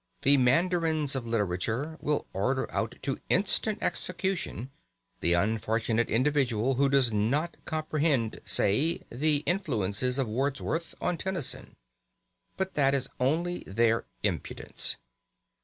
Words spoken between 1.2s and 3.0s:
literature will order out